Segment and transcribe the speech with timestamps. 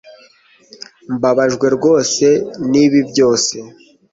[1.15, 2.25] Mbabajwe rwose
[2.71, 3.55] nibi byose